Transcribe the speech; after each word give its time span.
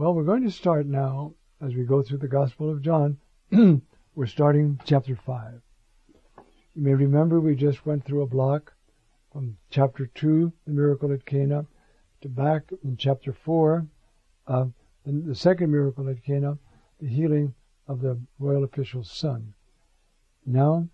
Well, 0.00 0.14
we're 0.14 0.24
going 0.24 0.44
to 0.44 0.50
start 0.50 0.86
now, 0.86 1.34
as 1.60 1.74
we 1.74 1.84
go 1.84 2.00
through 2.00 2.20
the 2.20 2.26
Gospel 2.26 2.70
of 2.70 2.80
John, 2.80 3.18
we're 4.14 4.24
starting 4.24 4.80
chapter 4.86 5.14
5. 5.14 5.60
You 6.74 6.82
may 6.82 6.94
remember 6.94 7.38
we 7.38 7.54
just 7.54 7.84
went 7.84 8.06
through 8.06 8.22
a 8.22 8.26
block 8.26 8.72
from 9.30 9.58
chapter 9.68 10.06
2, 10.06 10.50
the 10.66 10.72
miracle 10.72 11.12
at 11.12 11.26
Cana, 11.26 11.66
to 12.22 12.30
back 12.30 12.62
in 12.82 12.96
chapter 12.96 13.34
4, 13.34 13.86
uh, 14.46 14.64
the 15.04 15.34
second 15.34 15.70
miracle 15.70 16.08
at 16.08 16.24
Cana, 16.24 16.56
the 16.98 17.06
healing 17.06 17.52
of 17.86 18.00
the 18.00 18.18
royal 18.38 18.64
official's 18.64 19.10
son. 19.10 19.52
Now, 20.46 20.88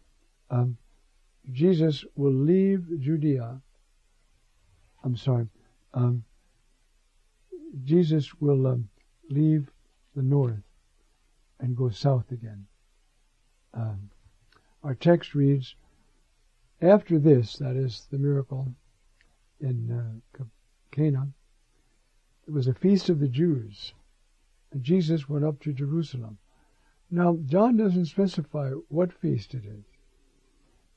um, 0.50 0.78
Jesus 1.52 2.04
will 2.16 2.34
leave 2.34 2.84
Judea. 2.98 3.60
I'm 5.04 5.16
sorry. 5.16 5.46
Um, 5.94 6.24
Jesus 7.84 8.34
will 8.40 8.66
um, 8.66 8.88
leave 9.28 9.70
the 10.14 10.22
north 10.22 10.62
and 11.60 11.76
go 11.76 11.88
south 11.88 12.30
again. 12.32 12.66
Um, 13.74 14.10
our 14.82 14.94
text 14.94 15.34
reads, 15.34 15.74
after 16.80 17.18
this, 17.18 17.56
that 17.56 17.76
is 17.76 18.06
the 18.10 18.18
miracle 18.18 18.74
in 19.60 20.22
uh, 20.38 20.44
Cana, 20.90 21.28
it 22.46 22.52
was 22.52 22.66
a 22.66 22.74
feast 22.74 23.08
of 23.08 23.18
the 23.18 23.28
Jews, 23.28 23.92
and 24.72 24.82
Jesus 24.82 25.28
went 25.28 25.44
up 25.44 25.60
to 25.60 25.72
Jerusalem. 25.72 26.38
Now, 27.10 27.38
John 27.46 27.76
doesn't 27.76 28.06
specify 28.06 28.70
what 28.88 29.12
feast 29.12 29.54
it 29.54 29.64
is. 29.64 29.84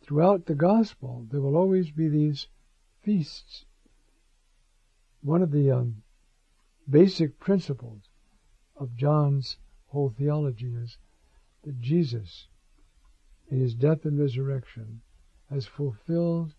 Throughout 0.02 0.46
the 0.46 0.56
gospel, 0.56 1.26
there 1.30 1.42
will 1.42 1.56
always 1.56 1.92
be 1.92 2.10
these 2.10 2.48
feasts. 3.02 3.66
One 5.22 5.42
of 5.42 5.52
the 5.52 5.72
um, 5.72 6.04
basic 6.90 7.40
principles 7.40 8.09
of 8.80 8.96
John's 8.96 9.58
whole 9.88 10.10
theology 10.10 10.74
is 10.74 10.98
that 11.64 11.80
Jesus, 11.82 12.48
in 13.50 13.60
his 13.60 13.76
death 13.76 14.06
and 14.06 14.18
resurrection, 14.18 15.02
has 15.50 15.66
fulfilled 15.66 16.56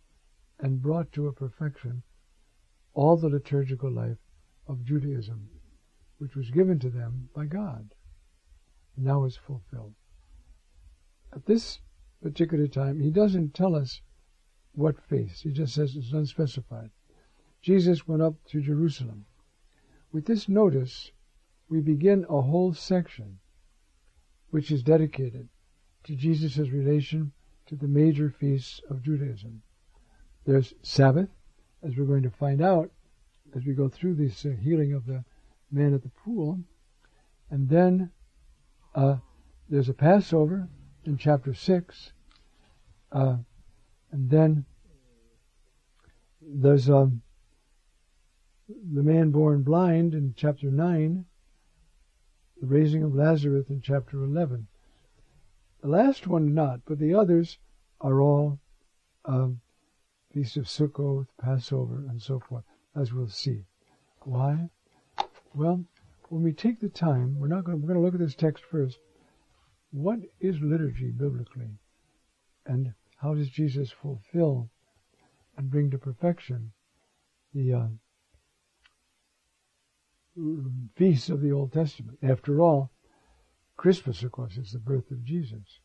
and 0.59 0.83
brought 0.83 1.11
to 1.13 1.27
a 1.27 1.33
perfection 1.33 2.03
all 2.93 3.17
the 3.17 3.29
liturgical 3.29 3.91
life 3.91 4.19
of 4.67 4.85
Judaism, 4.85 5.49
which 6.19 6.37
was 6.37 6.51
given 6.51 6.79
to 6.81 6.91
them 6.91 7.31
by 7.35 7.47
God, 7.47 7.95
and 8.97 9.05
now 9.07 9.25
is 9.25 9.37
fulfilled. 9.37 9.95
At 11.33 11.47
this 11.47 11.81
particular 12.23 12.67
time, 12.67 13.01
he 13.01 13.11
doesn't 13.11 13.55
tell 13.55 13.75
us 13.75 14.03
what 14.73 15.01
feast. 15.09 15.43
He 15.43 15.51
just 15.51 15.75
says 15.75 15.97
it's 15.97 16.13
unspecified. 16.13 16.91
Jesus 17.63 18.07
went 18.07 18.23
up 18.23 18.35
to 18.49 18.61
Jerusalem. 18.61 19.25
With 20.13 20.27
this 20.27 20.49
notice, 20.49 21.13
we 21.71 21.81
begin 21.81 22.27
a 22.29 22.43
whole 22.43 22.75
section 22.75 23.39
which 24.51 24.73
is 24.73 24.83
dedicated 24.83 25.49
to 26.03 26.17
Jesus' 26.17 26.59
relation 26.59 27.33
to 27.67 27.77
the 27.77 27.87
major 27.87 28.29
feasts 28.29 28.81
of 28.91 29.03
Judaism. 29.03 29.63
There's 30.45 30.75
Sabbath, 30.83 31.29
as 31.85 31.97
we're 31.97 32.07
going 32.07 32.25
to 32.25 32.31
find 32.31 32.61
out 32.61 32.91
as 33.55 33.65
we 33.65 33.75
go 33.75 33.89
through 33.89 34.15
this 34.15 34.45
uh, 34.45 34.51
healing 34.61 34.93
of 34.93 35.07
the 35.07 35.25
man 35.71 35.95
at 35.95 36.03
the 36.03 36.11
pool. 36.11 36.59
And 37.51 37.69
then 37.69 38.11
uh, 38.95 39.17
there's 39.69 39.89
a 39.89 39.95
Passover 39.95 40.69
in 41.05 41.17
chapter 41.17 41.55
6. 41.55 42.13
Uh, 43.13 43.37
and 44.11 44.29
then 44.29 44.65
there's 46.43 46.91
um, 46.91 47.23
the 48.69 49.03
man 49.03 49.31
born 49.31 49.63
blind 49.63 50.15
in 50.15 50.35
chapter 50.37 50.71
9 50.71 51.27
the 52.61 52.67
raising 52.67 53.03
of 53.03 53.15
Lazarus 53.15 53.71
in 53.71 53.81
chapter 53.81 54.23
11. 54.23 54.67
The 55.81 55.89
last 55.89 56.27
one 56.27 56.55
not, 56.55 56.81
but 56.85 56.99
the 56.99 57.15
others 57.15 57.59
are 58.03 58.21
all 58.21 58.59
um, 59.25 59.61
Feast 60.33 60.59
of 60.59 60.65
Sukkot, 60.65 61.27
Passover, 61.41 62.05
and 62.09 62.21
so 62.21 62.39
forth, 62.39 62.65
as 62.95 63.13
we'll 63.13 63.29
see. 63.29 63.65
Why? 64.25 64.69
Well, 65.55 65.85
when 66.29 66.43
we 66.43 66.53
take 66.53 66.81
the 66.81 66.91
time, 66.91 67.39
we're 67.39 67.49
not 67.49 67.65
going. 67.65 67.81
We're 67.81 67.89
going 67.89 67.99
to 67.99 68.05
look 68.05 68.15
at 68.15 68.21
this 68.21 68.35
text 68.35 68.63
first. 68.65 68.99
What 69.91 70.21
is 70.39 70.61
liturgy 70.61 71.11
biblically, 71.11 71.79
and 72.67 72.93
how 73.17 73.35
does 73.35 73.49
Jesus 73.49 73.91
fulfill 73.91 74.69
and 75.57 75.71
bring 75.71 75.91
to 75.91 75.99
perfection 75.99 76.73
the 77.55 77.73
uh, 77.73 77.87
feasts 80.97 81.29
of 81.29 81.41
the 81.41 81.53
Old 81.53 81.73
Testament. 81.73 82.19
After 82.23 82.61
all, 82.61 82.91
Christmas, 83.77 84.23
of 84.23 84.33
course, 84.33 84.57
is 84.57 84.73
the 84.73 84.79
birth 84.79 85.11
of 85.11 85.25
Jesus. 85.25 85.81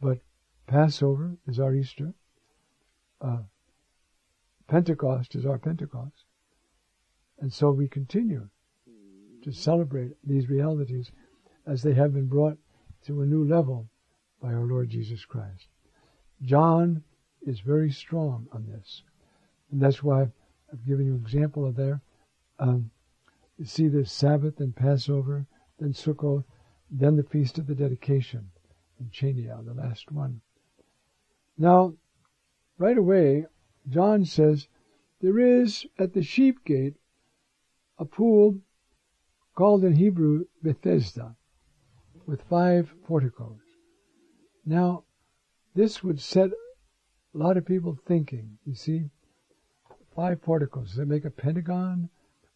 But 0.00 0.18
Passover 0.66 1.36
is 1.46 1.58
our 1.58 1.74
Easter. 1.74 2.12
Uh, 3.20 3.42
Pentecost 4.68 5.34
is 5.34 5.46
our 5.46 5.58
Pentecost. 5.58 6.24
And 7.40 7.52
so 7.52 7.70
we 7.70 7.88
continue 7.88 8.48
to 9.42 9.52
celebrate 9.52 10.12
these 10.24 10.48
realities 10.48 11.10
as 11.66 11.82
they 11.82 11.94
have 11.94 12.12
been 12.12 12.26
brought 12.26 12.58
to 13.06 13.22
a 13.22 13.26
new 13.26 13.44
level 13.44 13.88
by 14.42 14.52
our 14.52 14.66
Lord 14.66 14.90
Jesus 14.90 15.24
Christ. 15.24 15.68
John 16.42 17.02
is 17.42 17.60
very 17.60 17.90
strong 17.90 18.46
on 18.52 18.66
this. 18.66 19.02
And 19.70 19.80
that's 19.80 20.02
why 20.02 20.22
I've 20.72 20.86
given 20.86 21.06
you 21.06 21.14
an 21.14 21.20
example 21.20 21.66
of 21.66 21.76
there. 21.76 22.00
Um, 22.58 22.90
you 23.58 23.64
see 23.64 23.88
the 23.88 24.04
Sabbath 24.04 24.60
and 24.60 24.74
Passover, 24.74 25.46
then 25.78 25.92
Sukkot, 25.92 26.44
then 26.90 27.16
the 27.16 27.22
Feast 27.22 27.58
of 27.58 27.66
the 27.66 27.74
Dedication 27.74 28.50
in 29.00 29.10
Hanukkah, 29.10 29.64
the 29.64 29.74
last 29.74 30.10
one. 30.10 30.40
Now, 31.56 31.94
right 32.78 32.96
away, 32.96 33.46
John 33.88 34.24
says, 34.24 34.68
there 35.20 35.38
is 35.38 35.86
at 35.98 36.14
the 36.14 36.22
sheep 36.22 36.64
gate 36.64 36.94
a 37.98 38.04
pool 38.04 38.60
called 39.54 39.84
in 39.84 39.96
Hebrew 39.96 40.44
Bethesda 40.62 41.34
with 42.26 42.42
five 42.42 42.94
porticos. 43.04 43.58
Now, 44.64 45.02
this 45.74 46.04
would 46.04 46.20
set 46.20 46.50
a 46.50 47.38
lot 47.38 47.56
of 47.56 47.66
people 47.66 47.98
thinking, 48.06 48.58
you 48.64 48.74
see. 48.74 49.10
Five 50.14 50.42
porticos. 50.42 50.88
Does 50.88 50.96
that 50.96 51.08
make 51.08 51.24
a 51.24 51.30
pentagon? 51.30 52.08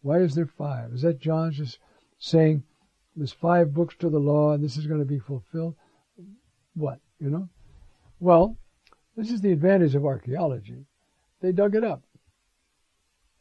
Why 0.03 0.19
is 0.19 0.35
there 0.35 0.45
five? 0.45 0.93
Is 0.93 1.01
that 1.01 1.19
John 1.19 1.51
just 1.51 1.79
saying 2.19 2.63
there's 3.15 3.33
five 3.33 3.73
books 3.73 3.95
to 3.99 4.09
the 4.09 4.19
law 4.19 4.51
and 4.51 4.63
this 4.63 4.77
is 4.77 4.85
going 4.85 4.99
to 4.99 5.05
be 5.05 5.17
fulfilled? 5.17 5.75
What, 6.75 6.99
you 7.19 7.29
know? 7.29 7.49
Well, 8.19 8.57
this 9.15 9.31
is 9.31 9.41
the 9.41 9.53
advantage 9.53 9.95
of 9.95 10.05
archaeology. 10.05 10.85
They 11.41 11.53
dug 11.53 11.75
it 11.75 11.83
up. 11.83 12.03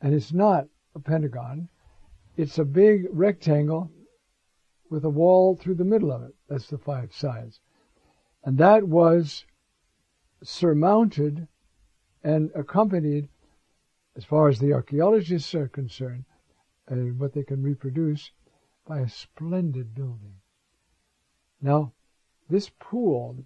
And 0.00 0.15
it's 0.15 0.33
not 0.33 0.67
a 0.95 1.00
pentagon. 1.00 1.69
It's 2.37 2.59
a 2.59 2.65
big 2.65 3.06
rectangle 3.11 3.91
with 4.88 5.05
a 5.05 5.11
wall 5.11 5.56
through 5.56 5.75
the 5.75 5.85
middle 5.85 6.12
of 6.12 6.23
it. 6.23 6.35
That's 6.49 6.69
the 6.69 6.79
five 6.79 7.12
sides. 7.12 7.61
And 8.44 8.58
that 8.58 8.87
was 8.87 9.44
surmounted 10.44 11.49
and 12.23 12.50
accompanied, 12.55 13.29
as 14.17 14.25
far 14.25 14.49
as 14.49 14.58
the 14.58 14.73
archaeologists 14.73 15.55
are 15.55 15.69
concerned, 15.69 16.25
and 16.93 17.19
what 17.19 17.33
they 17.33 17.43
can 17.43 17.62
reproduce 17.62 18.31
by 18.87 19.00
a 19.00 19.09
splendid 19.09 19.94
building. 19.94 20.35
Now, 21.62 21.93
this 22.50 22.71
pool 22.79 23.44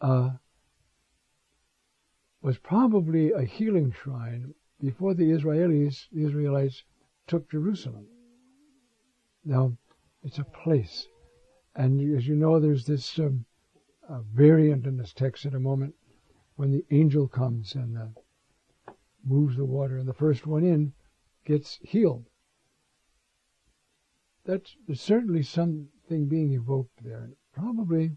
uh, 0.00 0.30
was 2.42 2.58
probably 2.58 3.32
a 3.32 3.42
healing 3.42 3.90
shrine 3.90 4.54
before 4.80 5.14
the 5.14 5.30
Israelis, 5.30 6.06
the 6.12 6.24
Israelites, 6.24 6.84
took 7.26 7.50
Jerusalem. 7.50 8.06
Now, 9.44 9.76
it's 10.22 10.38
a 10.38 10.44
place, 10.44 11.08
and 11.74 12.16
as 12.16 12.26
you 12.28 12.36
know, 12.36 12.60
there's 12.60 12.86
this 12.86 13.18
um, 13.18 13.44
uh, 14.08 14.20
variant 14.32 14.86
in 14.86 14.96
this 14.96 15.12
text 15.12 15.44
in 15.44 15.54
a 15.54 15.60
moment 15.60 15.94
when 16.56 16.70
the 16.70 16.84
angel 16.90 17.26
comes 17.26 17.74
and 17.74 17.98
uh, 17.98 18.92
moves 19.26 19.56
the 19.56 19.64
water, 19.64 19.98
and 19.98 20.06
the 20.06 20.14
first 20.14 20.46
one 20.46 20.64
in 20.64 20.92
gets 21.44 21.80
healed. 21.82 22.24
That's 24.44 24.76
certainly 24.94 25.42
something 25.42 26.28
being 26.28 26.52
evoked 26.52 27.02
there. 27.02 27.30
Probably, 27.54 28.12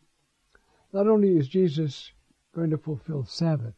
not 0.93 1.07
only 1.07 1.37
is 1.37 1.47
Jesus 1.47 2.11
going 2.53 2.69
to 2.71 2.77
fulfill 2.77 3.25
Sabbath, 3.25 3.75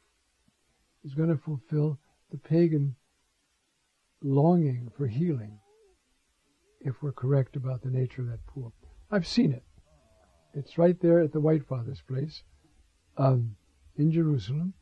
he's 1.04 1.14
going 1.14 1.30
to 1.30 1.38
fulfill 1.38 2.00
the 2.32 2.38
pagan 2.38 2.96
longing 4.22 4.92
for 4.98 5.08
healing, 5.08 5.60
if 6.82 7.02
we're 7.02 7.12
correct 7.12 7.56
about 7.56 7.82
the 7.82 7.90
nature 7.90 8.22
of 8.22 8.30
that 8.30 8.46
pool. 8.48 8.74
I've 9.12 9.28
seen 9.28 9.52
it. 9.52 9.64
It's 10.54 10.78
right 10.78 11.00
there 11.00 11.20
at 11.20 11.32
the 11.32 11.40
White 11.40 11.68
Father's 11.68 12.02
place 12.02 12.44
um, 13.18 13.56
in 13.98 14.12
Jerusalem. 14.12 14.74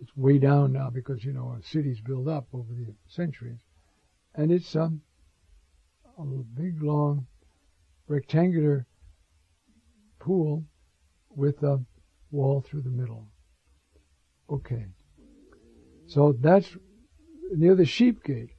It's 0.00 0.16
way 0.16 0.38
down 0.38 0.72
now 0.72 0.90
because, 0.90 1.24
you 1.24 1.32
know, 1.32 1.56
cities 1.62 2.00
build 2.00 2.28
up 2.28 2.48
over 2.52 2.72
the 2.72 2.94
centuries. 3.08 3.60
And 4.34 4.50
it's 4.50 4.74
um, 4.74 5.02
a 6.18 6.60
big, 6.60 6.82
long, 6.82 7.26
rectangular 8.08 8.86
pool 10.18 10.64
with 11.30 11.62
a 11.62 11.80
wall 12.30 12.60
through 12.60 12.82
the 12.82 12.90
middle. 12.90 13.26
Okay. 14.50 14.86
So 16.06 16.34
that's 16.38 16.76
near 17.50 17.74
the 17.74 17.84
sheep 17.84 18.22
gate. 18.24 18.50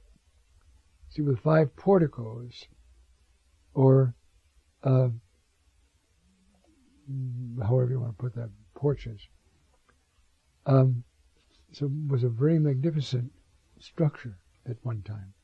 See, 1.10 1.22
with 1.22 1.38
five 1.38 1.76
porticos, 1.76 2.66
or 3.72 4.14
uh, 4.82 5.08
however 7.62 7.90
you 7.90 8.00
want 8.00 8.16
to 8.16 8.22
put 8.22 8.34
that, 8.34 8.50
porches. 8.74 9.20
Um, 10.66 11.04
so 11.72 11.86
it 11.86 11.92
was 12.08 12.24
a 12.24 12.28
very 12.28 12.58
magnificent 12.58 13.30
structure 13.78 14.38
at 14.68 14.76
one 14.82 15.02
time. 15.02 15.34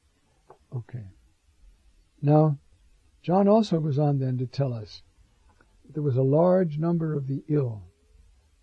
Now, 2.22 2.58
John 3.22 3.48
also 3.48 3.80
goes 3.80 3.98
on 3.98 4.18
then 4.18 4.36
to 4.38 4.46
tell 4.46 4.72
us 4.74 5.02
that 5.84 5.94
there 5.94 6.02
was 6.02 6.16
a 6.16 6.22
large 6.22 6.78
number 6.78 7.14
of 7.14 7.26
the 7.26 7.42
ill, 7.48 7.82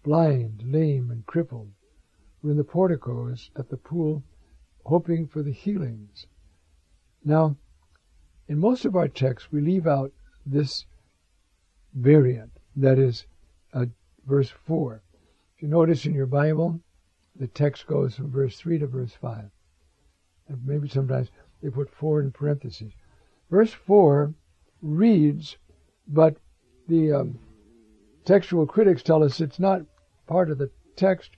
blind, 0.04 0.64
lame, 0.64 1.10
and 1.10 1.26
crippled, 1.26 1.72
were 2.42 2.52
in 2.52 2.58
the 2.58 2.64
porticos 2.64 3.50
at 3.56 3.70
the 3.70 3.78
pool, 3.78 4.24
hoping 4.86 5.28
for 5.28 5.42
the 5.42 5.52
healings. 5.52 6.28
Now, 7.24 7.58
in 8.48 8.60
most 8.60 8.86
of 8.86 8.96
our 8.96 9.08
texts, 9.08 9.52
we 9.52 9.60
leave 9.60 9.88
out 9.88 10.14
this 10.46 10.86
variant, 11.94 12.60
that 12.76 13.00
is, 13.00 13.26
uh, 13.74 13.88
verse 14.26 14.50
4. 14.50 15.02
If 15.56 15.64
you 15.64 15.68
notice 15.68 16.06
in 16.06 16.14
your 16.14 16.28
Bible, 16.28 16.80
the 17.36 17.48
text 17.48 17.88
goes 17.88 18.16
from 18.16 18.32
verse 18.32 18.58
3 18.60 18.78
to 18.80 18.88
verse 18.88 19.14
5. 19.14 19.50
And 20.48 20.66
maybe 20.66 20.88
sometimes 20.88 21.30
they 21.62 21.70
put 21.70 21.90
4 21.90 22.22
in 22.22 22.32
parentheses. 22.32 22.94
Verse 23.50 23.72
4 23.72 24.34
reads, 24.82 25.58
but 26.08 26.38
the 26.88 27.14
um, 27.14 27.40
textual 28.26 28.66
critics 28.66 29.02
tell 29.02 29.24
us 29.24 29.40
it's 29.40 29.60
not 29.60 29.86
part 30.26 30.52
of 30.52 30.58
the 30.58 30.70
text, 30.96 31.32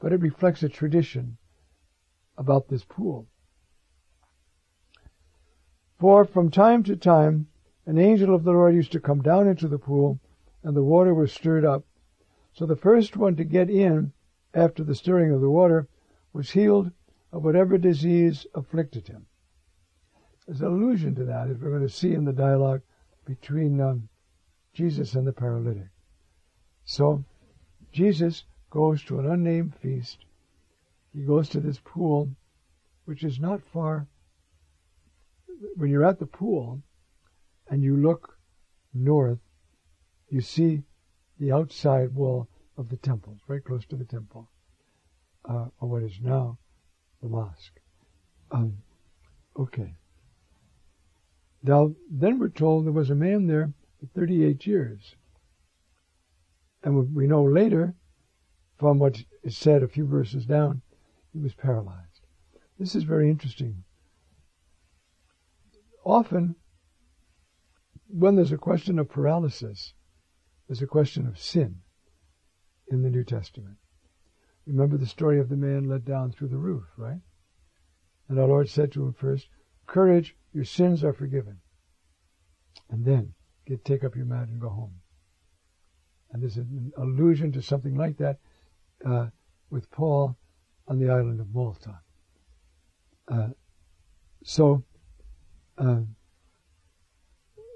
but 0.00 0.12
it 0.12 0.20
reflects 0.20 0.62
a 0.62 0.68
tradition 0.68 1.36
about 2.38 2.68
this 2.68 2.84
pool. 2.84 3.26
For 5.98 6.24
from 6.24 6.50
time 6.50 6.82
to 6.84 6.96
time 6.96 7.48
an 7.86 7.98
angel 7.98 8.34
of 8.34 8.44
the 8.44 8.52
Lord 8.52 8.74
used 8.74 8.92
to 8.92 9.00
come 9.00 9.22
down 9.22 9.46
into 9.46 9.68
the 9.68 9.78
pool, 9.78 10.18
and 10.62 10.76
the 10.76 10.82
water 10.82 11.12
was 11.12 11.32
stirred 11.32 11.64
up. 11.64 11.84
So 12.52 12.66
the 12.66 12.76
first 12.76 13.16
one 13.16 13.36
to 13.36 13.44
get 13.44 13.68
in 13.68 14.12
after 14.54 14.84
the 14.84 14.94
stirring 14.94 15.32
of 15.32 15.40
the 15.40 15.50
water 15.50 15.88
was 16.32 16.50
healed 16.50 16.92
of 17.30 17.44
whatever 17.44 17.78
disease 17.78 18.46
afflicted 18.54 19.08
him. 19.08 19.26
There's 20.46 20.60
an 20.60 20.66
allusion 20.66 21.14
to 21.16 21.24
that, 21.24 21.48
as 21.48 21.58
we're 21.58 21.70
going 21.70 21.86
to 21.86 21.88
see 21.88 22.12
in 22.12 22.24
the 22.24 22.32
dialogue 22.32 22.82
between 23.24 23.80
um, 23.80 24.08
Jesus 24.74 25.14
and 25.14 25.26
the 25.26 25.32
paralytic. 25.32 25.88
So, 26.84 27.24
Jesus 27.92 28.44
goes 28.70 29.04
to 29.04 29.20
an 29.20 29.26
unnamed 29.26 29.74
feast. 29.76 30.24
He 31.12 31.22
goes 31.22 31.48
to 31.50 31.60
this 31.60 31.78
pool, 31.84 32.30
which 33.04 33.22
is 33.22 33.38
not 33.38 33.62
far. 33.62 34.08
When 35.76 35.90
you're 35.90 36.04
at 36.04 36.18
the 36.18 36.26
pool 36.26 36.82
and 37.68 37.82
you 37.82 37.96
look 37.96 38.36
north, 38.92 39.38
you 40.28 40.40
see 40.40 40.82
the 41.38 41.52
outside 41.52 42.14
wall 42.14 42.48
of 42.76 42.88
the 42.88 42.96
temple, 42.96 43.36
very 43.46 43.60
close 43.60 43.84
to 43.86 43.96
the 43.96 44.04
temple, 44.04 44.48
uh, 45.48 45.66
or 45.80 45.88
what 45.88 46.02
is 46.02 46.18
now 46.20 46.58
the 47.20 47.28
mosque. 47.28 47.78
Um, 48.50 48.78
okay. 49.56 49.94
Now, 51.62 51.94
then 52.10 52.38
we're 52.38 52.48
told 52.48 52.84
there 52.84 52.92
was 52.92 53.10
a 53.10 53.14
man 53.14 53.46
there 53.46 53.72
for 54.00 54.06
38 54.06 54.66
years. 54.66 55.14
And 56.82 57.14
we 57.14 57.26
know 57.26 57.44
later, 57.44 57.94
from 58.78 58.98
what 58.98 59.24
is 59.44 59.56
said 59.56 59.82
a 59.82 59.88
few 59.88 60.04
verses 60.04 60.44
down, 60.44 60.82
he 61.32 61.38
was 61.38 61.54
paralyzed. 61.54 62.26
This 62.78 62.96
is 62.96 63.04
very 63.04 63.30
interesting. 63.30 63.84
Often, 66.04 66.56
when 68.08 68.34
there's 68.34 68.50
a 68.50 68.58
question 68.58 68.98
of 68.98 69.08
paralysis, 69.08 69.94
there's 70.66 70.82
a 70.82 70.86
question 70.86 71.26
of 71.26 71.38
sin 71.38 71.76
in 72.88 73.02
the 73.02 73.10
New 73.10 73.22
Testament. 73.22 73.76
Remember 74.66 74.96
the 74.96 75.06
story 75.06 75.38
of 75.38 75.48
the 75.48 75.56
man 75.56 75.88
let 75.88 76.04
down 76.04 76.32
through 76.32 76.48
the 76.48 76.58
roof, 76.58 76.84
right? 76.96 77.20
And 78.28 78.38
our 78.38 78.48
Lord 78.48 78.68
said 78.68 78.90
to 78.92 79.04
him 79.04 79.12
first, 79.12 79.48
Courage, 79.92 80.34
your 80.54 80.64
sins 80.64 81.04
are 81.04 81.12
forgiven. 81.12 81.58
And 82.88 83.04
then 83.04 83.34
get 83.66 83.84
take 83.84 84.02
up 84.02 84.16
your 84.16 84.24
mat 84.24 84.48
and 84.48 84.58
go 84.58 84.70
home. 84.70 84.94
And 86.30 86.40
there's 86.40 86.56
an 86.56 86.94
allusion 86.96 87.52
to 87.52 87.60
something 87.60 87.94
like 87.94 88.16
that 88.16 88.38
uh, 89.04 89.26
with 89.68 89.90
Paul 89.90 90.38
on 90.88 90.98
the 90.98 91.10
island 91.10 91.40
of 91.40 91.54
Malta. 91.54 92.00
Uh, 93.28 93.48
so 94.42 94.82
uh, 95.76 96.00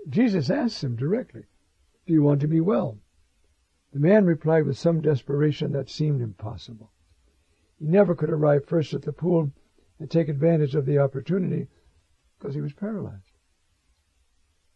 Jesus 0.08 0.48
asks 0.48 0.82
him 0.82 0.96
directly, 0.96 1.44
"Do 2.06 2.14
you 2.14 2.22
want 2.22 2.40
to 2.40 2.48
be 2.48 2.62
well?" 2.62 2.96
The 3.92 4.00
man 4.00 4.24
replied 4.24 4.64
with 4.64 4.78
some 4.78 5.02
desperation 5.02 5.72
that 5.72 5.90
seemed 5.90 6.22
impossible. 6.22 6.90
He 7.78 7.84
never 7.84 8.14
could 8.14 8.30
arrive 8.30 8.64
first 8.64 8.94
at 8.94 9.02
the 9.02 9.12
pool 9.12 9.52
and 9.98 10.10
take 10.10 10.30
advantage 10.30 10.74
of 10.74 10.86
the 10.86 10.96
opportunity 10.96 11.68
because 12.38 12.54
he 12.54 12.60
was 12.60 12.72
paralyzed. 12.72 13.32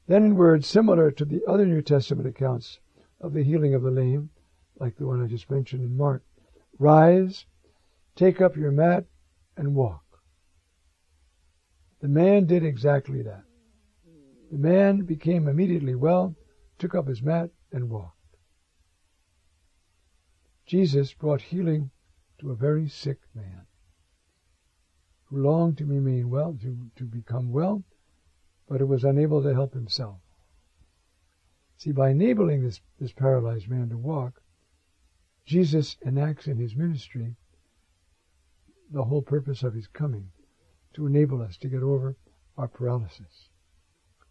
Then 0.07 0.25
in 0.25 0.37
words 0.37 0.67
similar 0.67 1.11
to 1.13 1.25
the 1.25 1.43
other 1.47 1.67
New 1.67 1.83
Testament 1.83 2.29
accounts 2.29 2.81
of 3.21 3.33
the 3.33 3.45
healing 3.45 3.75
of 3.75 3.83
the 3.83 3.91
lame, 3.91 4.31
like 4.79 4.97
the 4.97 5.07
one 5.07 5.23
I 5.23 5.27
just 5.27 5.51
mentioned 5.51 5.83
in 5.83 5.97
Mark, 5.97 6.25
rise, 6.79 7.47
take 8.17 8.41
up 8.41 8.57
your 8.57 8.73
mat, 8.73 9.05
and 9.57 9.75
walk. 9.75 10.03
The 12.01 12.09
man 12.09 12.47
did 12.47 12.65
exactly 12.65 13.23
that. 13.23 13.45
The 14.51 14.59
man 14.59 15.03
became 15.03 15.47
immediately 15.47 15.95
well, 15.95 16.35
took 16.79 16.95
up 16.95 17.07
his 17.07 17.23
mat, 17.23 17.51
and 17.71 17.91
walked. 17.91 18.17
Jesus 20.67 21.13
brought 21.13 21.43
healing 21.43 21.91
to 22.39 22.51
a 22.51 22.57
very 22.57 22.89
sick 22.89 23.19
man 23.35 23.67
longed 25.31 25.79
to 25.79 25.87
remain 25.87 26.31
well, 26.31 26.57
to, 26.61 26.77
to 26.97 27.05
become 27.05 27.53
well, 27.53 27.83
but 28.69 28.81
who 28.81 28.87
was 28.87 29.05
unable 29.05 29.43
to 29.43 29.55
help 29.55 29.75
himself. 29.75 30.19
See, 31.77 31.93
by 31.93 32.11
enabling 32.11 32.63
this, 32.63 32.81
this 32.99 33.13
paralyzed 33.13 33.69
man 33.69 33.89
to 33.89 33.97
walk, 33.97 34.43
Jesus 35.45 35.97
enacts 36.05 36.47
in 36.47 36.59
his 36.59 36.77
ministry 36.77 37.37
the 38.91 39.05
whole 39.05 39.23
purpose 39.23 39.63
of 39.63 39.75
his 39.75 39.87
coming 39.87 40.31
to 40.95 41.07
enable 41.07 41.41
us 41.41 41.57
to 41.59 41.69
get 41.69 41.83
over 41.83 42.17
our 42.57 42.69
paralysis. 42.69 43.49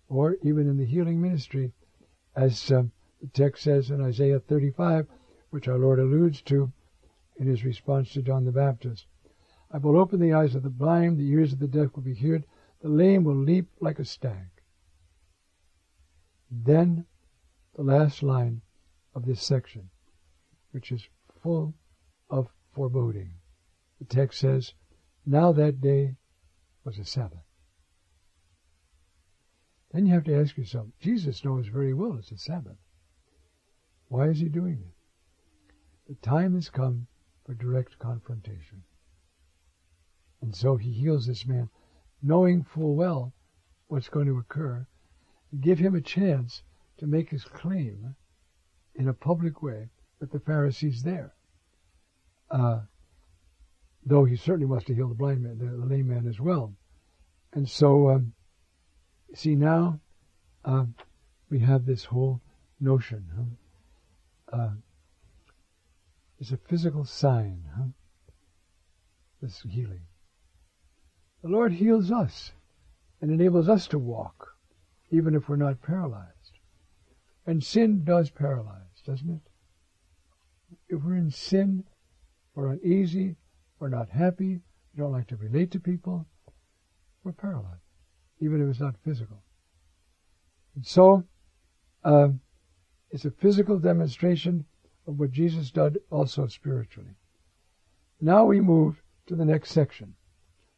Or 0.08 0.38
even 0.44 0.68
in 0.68 0.78
the 0.78 0.86
healing 0.86 1.22
ministry, 1.22 1.72
as 2.36 2.72
uh, 2.72 2.84
the 3.22 3.28
text 3.28 3.64
says 3.64 3.90
in 3.90 4.02
Isaiah 4.02 4.40
35, 4.40 5.08
which 5.50 5.68
our 5.68 5.78
Lord 5.78 6.00
alludes 6.00 6.42
to 6.44 6.72
in 7.38 7.48
his 7.48 7.64
response 7.64 8.14
to 8.14 8.22
John 8.22 8.46
the 8.46 8.52
Baptist. 8.52 9.06
I 9.72 9.78
will 9.78 9.98
open 9.98 10.20
the 10.20 10.34
eyes 10.34 10.56
of 10.56 10.64
the 10.64 10.70
blind, 10.70 11.18
the 11.18 11.30
ears 11.30 11.54
of 11.54 11.60
the 11.60 11.68
deaf 11.68 11.96
will 11.96 12.02
be 12.02 12.16
heard, 12.16 12.44
the 12.82 12.90
lame 12.90 13.24
will 13.24 13.36
leap 13.36 13.70
like 13.80 14.00
a 14.00 14.06
stag. 14.06 14.50
Then 16.50 17.06
the 17.76 17.84
last 17.84 18.24
line 18.24 18.62
of 19.14 19.26
this 19.26 19.44
section, 19.44 19.90
which 20.72 20.92
is 20.92 21.08
full 21.42 21.76
of 22.30 22.48
foreboding. 22.74 23.34
The 24.00 24.06
text 24.06 24.40
says, 24.40 24.74
Now 25.26 25.52
that 25.52 25.82
day 25.82 26.16
was 26.84 26.98
a 26.98 27.06
Sabbath. 27.06 27.46
Then 29.92 30.06
you 30.06 30.14
have 30.14 30.24
to 30.26 30.40
ask 30.40 30.58
yourself, 30.58 30.88
Jesus 31.00 31.44
knows 31.44 31.68
very 31.68 31.94
well 31.94 32.16
it's 32.18 32.32
a 32.32 32.38
Sabbath. 32.38 32.78
Why 34.08 34.30
is 34.30 34.40
he 34.40 34.50
doing 34.50 34.82
it? 34.82 34.94
The 36.08 36.16
time 36.16 36.56
has 36.56 36.70
come 36.70 37.08
for 37.46 37.54
direct 37.54 38.00
confrontation. 38.00 38.84
And 40.42 40.56
so 40.56 40.78
he 40.78 40.92
heals 40.92 41.26
this 41.26 41.46
man, 41.46 41.70
knowing 42.22 42.64
full 42.64 42.96
well 42.96 43.34
what's 43.88 44.10
going 44.10 44.28
to 44.28 44.38
occur. 44.38 44.86
give 45.60 45.80
him 45.80 45.96
a 45.96 46.02
chance 46.02 46.64
to 46.98 47.08
make 47.08 47.30
his 47.30 47.44
claim 47.44 48.16
in 48.96 49.08
a 49.08 49.14
public 49.14 49.64
way 49.64 49.90
with 50.20 50.32
the 50.32 50.40
Pharisees 50.40 51.04
there. 51.04 51.34
Uh, 52.52 52.82
though 54.06 54.26
he 54.26 54.36
certainly 54.36 54.68
must 54.68 54.88
have 54.88 54.98
healed 54.98 55.12
the 55.12 55.16
blind 55.16 55.42
man, 55.42 55.58
the 55.58 55.86
lame 55.86 56.08
man 56.08 56.28
as 56.28 56.40
well. 56.40 56.74
And 57.54 57.68
so, 57.68 58.10
um, 58.10 58.34
see 59.34 59.56
now, 59.56 60.00
uh, 60.64 60.86
we 61.50 61.60
have 61.60 61.86
this 61.86 62.06
whole 62.06 62.42
notion. 62.80 63.26
Huh? 63.36 64.58
Uh, 64.58 64.72
it's 66.40 66.52
a 66.52 66.58
physical 66.58 67.06
sign, 67.06 67.64
huh? 67.76 67.88
this 69.42 69.62
healing. 69.62 70.02
The 71.42 71.50
Lord 71.50 71.74
heals 71.74 72.12
us 72.12 72.52
and 73.22 73.32
enables 73.32 73.70
us 73.70 73.88
to 73.88 74.00
walk, 74.00 74.56
even 75.12 75.36
if 75.36 75.48
we're 75.48 75.56
not 75.56 75.82
paralyzed. 75.82 76.60
And 77.46 77.64
sin 77.64 78.04
does 78.04 78.30
paralyze, 78.30 79.02
doesn't 79.06 79.30
it? 79.30 79.42
If 80.90 81.04
we're 81.04 81.16
in 81.16 81.32
sin, 81.32 81.86
we're 82.54 82.72
uneasy, 82.74 83.38
we're 83.80 83.90
not 83.90 84.10
happy, 84.10 84.60
we 84.94 84.98
don't 84.98 85.12
like 85.12 85.28
to 85.28 85.38
relate 85.38 85.72
to 85.72 85.80
people, 85.80 86.26
we're 87.24 87.32
paralyzed, 87.32 87.82
even 88.40 88.62
if 88.62 88.70
it's 88.70 88.80
not 88.80 88.96
physical. 89.04 89.42
And 90.76 90.86
so, 90.86 91.24
uh, 92.04 92.30
it's 93.12 93.26
a 93.26 93.32
physical 93.32 93.80
demonstration 93.80 94.66
of 95.08 95.20
what 95.20 95.32
Jesus 95.32 95.72
did 95.72 95.98
also 96.12 96.48
spiritually. 96.48 97.16
Now 98.22 98.46
we 98.46 98.62
move 98.62 99.02
to 99.28 99.36
the 99.36 99.46
next 99.46 99.72
section, 99.72 100.16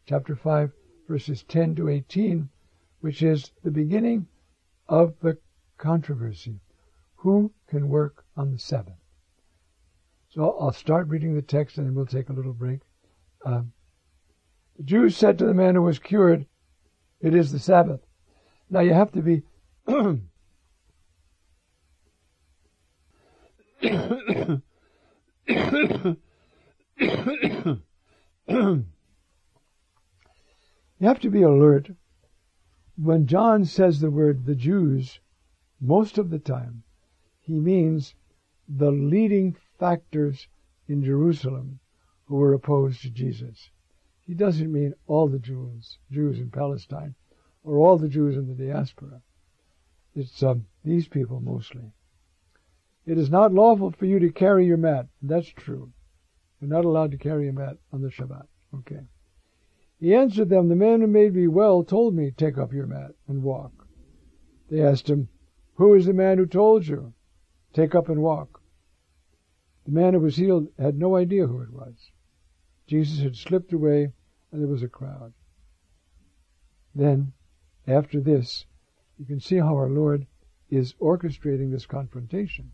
chapter 0.06 0.36
5, 0.36 0.72
verses 1.08 1.44
10 1.44 1.76
to 1.76 1.90
18, 1.90 2.50
which 3.02 3.22
is 3.22 3.52
the 3.64 3.72
beginning 3.72 4.28
of 4.88 5.14
the 5.22 5.38
controversy. 5.78 6.60
Who 7.18 7.52
can 7.68 7.90
work 7.90 8.26
on 8.36 8.52
the 8.52 8.60
Sabbath? 8.60 8.96
So 10.30 10.58
I'll 10.60 10.72
start 10.72 11.08
reading 11.08 11.36
the 11.36 11.42
text 11.42 11.78
and 11.78 11.86
then 11.86 11.94
we'll 11.94 12.06
take 12.06 12.30
a 12.30 12.34
little 12.34 12.54
break. 12.54 12.80
Uh, 13.46 13.64
the 14.78 14.84
Jews 14.84 15.18
said 15.18 15.38
to 15.38 15.46
the 15.46 15.54
man 15.54 15.76
who 15.76 15.82
was 15.82 16.00
cured, 16.00 16.46
It 17.20 17.36
is 17.36 17.52
the 17.52 17.60
Sabbath. 17.60 18.00
Now 18.70 18.80
you 18.80 18.94
have 18.94 19.12
to 19.12 19.22
be 19.22 19.44
you 31.02 31.08
have 31.08 31.20
to 31.20 31.32
be 31.32 31.42
alert. 31.42 31.90
When 32.96 33.26
John 33.26 33.66
says 33.66 34.00
the 34.00 34.12
word 34.12 34.46
the 34.46 34.54
Jews, 34.54 35.20
most 35.80 36.20
of 36.20 36.30
the 36.30 36.38
time, 36.38 36.84
he 37.40 37.60
means 37.60 38.14
the 38.70 38.92
leading 38.92 39.58
factors 39.80 40.48
in 40.88 41.04
Jerusalem 41.04 41.80
who 42.26 42.36
were 42.36 42.54
opposed 42.54 43.02
to 43.02 43.10
Jesus. 43.10 43.72
He 44.28 44.36
doesn't 44.36 44.72
mean 44.72 44.94
all 45.08 45.28
the 45.28 45.40
Jews, 45.40 45.98
Jews 46.12 46.38
in 46.38 46.52
Palestine, 46.52 47.16
or 47.64 47.78
all 47.78 47.98
the 47.98 48.08
Jews 48.08 48.38
in 48.38 48.48
the 48.48 48.54
diaspora. 48.54 49.24
It's 50.14 50.44
um, 50.44 50.68
these 50.86 51.08
people 51.08 51.42
mostly. 51.42 51.94
It 53.08 53.18
is 53.18 53.32
not 53.32 53.56
lawful 53.56 53.90
for 53.90 54.06
you 54.06 54.20
to 54.20 54.30
carry 54.32 54.68
your 54.68 54.78
mat. 54.78 55.08
That's 55.24 55.50
true. 55.50 55.92
You're 56.60 56.70
not 56.70 56.86
allowed 56.86 57.10
to 57.10 57.18
carry 57.18 57.50
a 57.50 57.54
mat 57.54 57.78
on 57.92 58.04
the 58.04 58.10
Shabbat. 58.10 58.46
Okay. 58.76 59.00
He 60.02 60.16
answered 60.16 60.50
them, 60.50 60.68
The 60.68 60.76
man 60.76 61.02
who 61.02 61.08
made 61.08 61.36
me 61.36 61.48
well 61.48 61.84
told 61.84 62.16
me, 62.16 62.32
Take 62.32 62.58
up 62.58 62.74
your 62.74 62.88
mat 62.88 63.12
and 63.28 63.44
walk. 63.44 63.88
They 64.68 64.82
asked 64.82 65.08
him, 65.08 65.30
Who 65.76 65.94
is 65.94 66.08
the 66.08 66.14
man 66.14 66.40
who 66.40 66.48
told 66.48 66.88
you? 66.88 67.14
Take 67.72 67.94
up 67.94 68.10
and 68.10 68.24
walk. 68.24 68.64
The 69.86 69.92
man 69.92 70.16
who 70.16 70.22
was 70.22 70.38
healed 70.38 70.70
had 70.80 70.98
no 70.98 71.16
idea 71.16 71.46
who 71.46 71.62
it 71.62 71.72
was. 71.72 72.12
Jesus 72.88 73.20
had 73.20 73.36
slipped 73.36 73.74
away, 73.74 74.12
and 74.52 74.60
there 74.60 74.68
was 74.68 74.82
a 74.82 74.88
crowd. 74.88 75.34
Then, 76.96 77.34
after 77.86 78.20
this, 78.20 78.66
you 79.20 79.26
can 79.26 79.40
see 79.40 79.58
how 79.58 79.76
our 79.76 79.90
Lord 79.90 80.26
is 80.72 80.96
orchestrating 81.00 81.70
this 81.70 81.86
confrontation. 81.86 82.72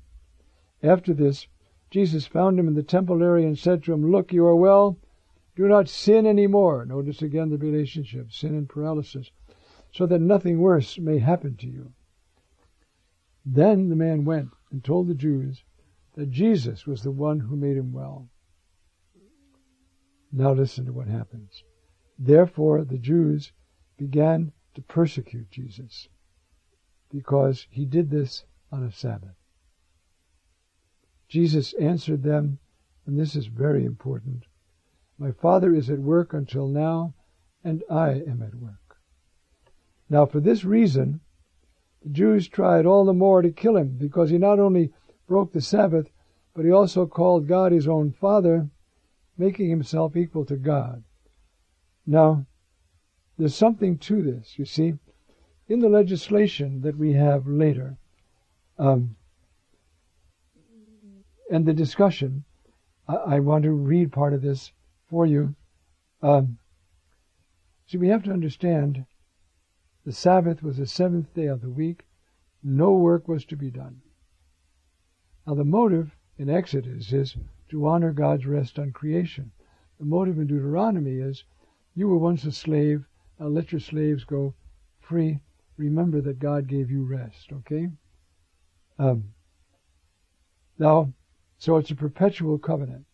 After 0.81 1.13
this, 1.13 1.47
Jesus 1.89 2.25
found 2.25 2.57
him 2.57 2.69
in 2.69 2.73
the 2.73 2.83
temple 2.83 3.21
area 3.21 3.47
and 3.47 3.59
said 3.59 3.83
to 3.83 3.91
him, 3.91 4.11
Look, 4.11 4.31
you 4.31 4.45
are 4.45 4.55
well. 4.55 4.97
Do 5.57 5.67
not 5.67 5.89
sin 5.89 6.27
any 6.27 6.45
more. 6.45 6.85
Notice 6.85 7.23
again 7.23 7.49
the 7.49 7.57
relationship, 7.57 8.31
sin 8.31 8.53
and 8.53 8.69
paralysis, 8.69 9.31
so 9.91 10.05
that 10.05 10.21
nothing 10.21 10.59
worse 10.59 10.99
may 10.99 11.17
happen 11.17 11.57
to 11.57 11.67
you. 11.67 11.93
Then 13.43 13.89
the 13.89 13.95
man 13.95 14.23
went 14.23 14.51
and 14.71 14.83
told 14.83 15.07
the 15.07 15.15
Jews 15.15 15.63
that 16.13 16.29
Jesus 16.29 16.85
was 16.85 17.01
the 17.01 17.09
one 17.09 17.39
who 17.39 17.55
made 17.55 17.75
him 17.75 17.91
well. 17.91 18.29
Now 20.31 20.53
listen 20.53 20.85
to 20.85 20.93
what 20.93 21.07
happens. 21.07 21.63
Therefore 22.19 22.83
the 22.83 22.99
Jews 22.99 23.51
began 23.97 24.51
to 24.75 24.81
persecute 24.83 25.49
Jesus 25.49 26.07
because 27.09 27.65
he 27.71 27.83
did 27.83 28.11
this 28.11 28.45
on 28.71 28.83
a 28.83 28.91
Sabbath. 28.91 29.33
Jesus 31.27 31.73
answered 31.73 32.21
them, 32.21 32.59
and 33.07 33.17
this 33.17 33.35
is 33.35 33.47
very 33.47 33.85
important 33.85 34.45
My 35.19 35.31
Father 35.31 35.73
is 35.73 35.89
at 35.89 35.99
work 35.99 36.33
until 36.33 36.67
now, 36.67 37.13
and 37.63 37.83
I 37.89 38.11
am 38.11 38.41
at 38.41 38.55
work. 38.55 38.97
Now, 40.09 40.25
for 40.25 40.39
this 40.39 40.63
reason, 40.63 41.21
the 42.03 42.09
Jews 42.09 42.47
tried 42.47 42.85
all 42.85 43.03
the 43.03 43.13
more 43.13 43.41
to 43.41 43.51
kill 43.51 43.77
him, 43.77 43.97
because 43.97 44.29
he 44.29 44.37
not 44.37 44.59
only 44.59 44.91
broke 45.27 45.51
the 45.51 45.61
Sabbath, 45.61 46.09
but 46.53 46.65
he 46.65 46.71
also 46.71 47.05
called 47.05 47.47
God 47.47 47.71
his 47.71 47.87
own 47.87 48.11
Father, 48.11 48.69
making 49.37 49.69
himself 49.69 50.15
equal 50.15 50.45
to 50.45 50.55
God. 50.55 51.03
Now, 52.05 52.45
there's 53.37 53.55
something 53.55 53.97
to 53.99 54.21
this, 54.21 54.57
you 54.57 54.65
see. 54.65 54.93
In 55.67 55.79
the 55.79 55.89
legislation 55.89 56.81
that 56.81 56.97
we 56.97 57.13
have 57.13 57.45
later, 57.47 57.97
um, 58.79 59.15
and 61.51 61.65
the 61.65 61.73
discussion, 61.73 62.43
I, 63.07 63.15
I, 63.15 63.39
want 63.39 63.63
to 63.63 63.71
read 63.71 64.11
part 64.11 64.33
of 64.33 64.41
this 64.41 64.71
for 65.09 65.25
you. 65.25 65.55
Um, 66.21 66.57
see, 67.87 67.97
we 67.97 68.09
have 68.09 68.23
to 68.23 68.31
understand 68.31 69.05
the 70.05 70.11
Sabbath 70.11 70.63
was 70.63 70.77
the 70.77 70.87
seventh 70.87 71.33
day 71.33 71.47
of 71.47 71.61
the 71.61 71.69
week. 71.69 72.05
No 72.63 72.93
work 72.93 73.27
was 73.27 73.45
to 73.45 73.55
be 73.55 73.69
done. 73.69 74.01
Now, 75.45 75.55
the 75.55 75.63
motive 75.63 76.15
in 76.37 76.49
Exodus 76.49 77.11
is 77.11 77.35
to 77.69 77.87
honor 77.87 78.11
God's 78.11 78.45
rest 78.45 78.79
on 78.79 78.91
creation. 78.91 79.51
The 79.99 80.05
motive 80.05 80.37
in 80.37 80.47
Deuteronomy 80.47 81.15
is 81.15 81.43
you 81.95 82.07
were 82.07 82.17
once 82.17 82.45
a 82.45 82.51
slave, 82.51 83.07
now 83.39 83.47
let 83.47 83.71
your 83.71 83.81
slaves 83.81 84.23
go 84.23 84.53
free. 84.99 85.39
Remember 85.77 86.21
that 86.21 86.39
God 86.39 86.67
gave 86.67 86.91
you 86.91 87.03
rest, 87.03 87.51
okay? 87.51 87.89
Um, 88.99 89.33
now, 90.77 91.11
so 91.57 91.77
it's 91.77 91.91
a 91.91 91.95
perpetual 91.95 92.59
covenant. 92.59 93.06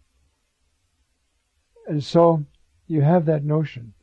And 1.87 2.03
so 2.03 2.45
you 2.87 3.01
have 3.01 3.25
that 3.25 3.43
notion. 3.43 3.93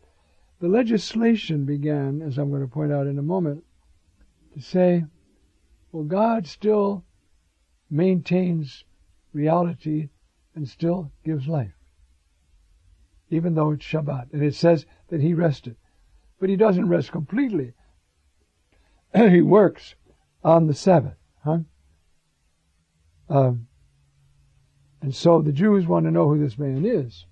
The 0.60 0.68
legislation 0.68 1.64
began, 1.64 2.20
as 2.22 2.36
I'm 2.36 2.50
going 2.50 2.62
to 2.62 2.68
point 2.68 2.92
out 2.92 3.06
in 3.06 3.18
a 3.18 3.22
moment, 3.22 3.64
to 4.54 4.60
say, 4.60 5.04
well, 5.92 6.04
God 6.04 6.46
still 6.46 7.04
maintains 7.90 8.84
reality 9.32 10.08
and 10.54 10.68
still 10.68 11.10
gives 11.24 11.48
life, 11.48 11.72
even 13.30 13.54
though 13.54 13.70
it's 13.70 13.84
Shabbat. 13.84 14.32
And 14.32 14.42
it 14.42 14.54
says 14.54 14.86
that 15.08 15.20
He 15.20 15.34
rested. 15.34 15.76
But 16.38 16.48
He 16.48 16.56
doesn't 16.56 16.88
rest 16.88 17.10
completely. 17.12 17.72
he 19.14 19.40
works 19.40 19.94
on 20.44 20.66
the 20.66 20.74
Sabbath. 20.74 21.16
Huh? 21.44 21.60
Um, 23.28 23.66
and 25.00 25.14
so 25.14 25.40
the 25.40 25.52
Jews 25.52 25.86
want 25.86 26.04
to 26.06 26.10
know 26.10 26.28
who 26.28 26.38
this 26.38 26.58
man 26.58 26.84
is. 26.84 27.24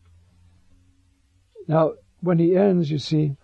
Now, 1.68 1.92
when 2.20 2.38
he 2.38 2.56
ends, 2.56 2.90
you 2.90 2.98
see, 2.98 3.36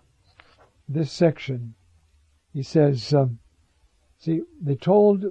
this 0.89 1.11
section, 1.11 1.75
he 2.53 2.63
says, 2.63 3.13
um, 3.13 3.39
see, 4.17 4.41
they 4.59 4.75
told, 4.75 5.25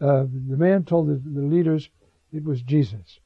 uh, 0.00 0.24
the 0.24 0.56
man 0.56 0.84
told 0.84 1.08
the, 1.08 1.22
the 1.24 1.46
leaders 1.46 1.88
it 2.32 2.44
was 2.44 2.62
Jesus. 2.62 3.20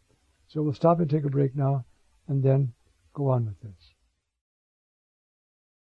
So 0.49 0.63
we'll 0.63 0.75
stop 0.75 1.01
and 1.01 1.11
take 1.11 1.25
a 1.25 1.31
break 1.31 1.57
now 1.57 1.85
and 2.29 2.43
then 2.43 2.75
go 3.15 3.31
on 3.31 3.47
with 3.47 3.61
this. 3.61 3.94